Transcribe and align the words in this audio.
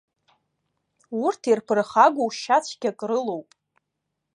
Урҭ 1.23 1.41
ирԥырхагоу 1.51 2.29
шьацәгьак 2.39 2.99
рылоуп. 3.09 3.49